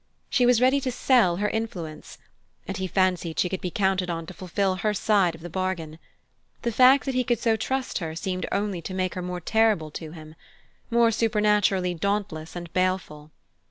She 0.31 0.47
was 0.47 0.59
ready 0.59 0.81
to 0.81 0.91
sell 0.91 1.35
her 1.35 1.47
influence, 1.49 2.17
and 2.67 2.75
he 2.77 2.87
fancied 2.87 3.37
she 3.37 3.49
could 3.49 3.61
be 3.61 3.69
counted 3.69 4.09
on 4.09 4.25
to 4.25 4.33
fulfil 4.33 4.77
her 4.77 4.95
side 4.95 5.35
of 5.35 5.41
the 5.41 5.47
bargain. 5.51 5.99
The 6.63 6.71
fact 6.71 7.05
that 7.05 7.13
he 7.13 7.23
could 7.23 7.37
so 7.37 7.55
trust 7.55 7.99
her 7.99 8.15
seemed 8.15 8.47
only 8.51 8.81
to 8.81 8.95
make 8.95 9.13
her 9.13 9.21
more 9.21 9.39
terrible 9.41 9.91
to 9.91 10.09
him 10.13 10.33
more 10.89 11.11
supernaturally 11.11 11.93
dauntless 11.93 12.55
and 12.55 12.73
baleful. 12.73 13.29